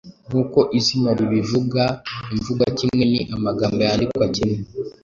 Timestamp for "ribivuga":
1.19-1.83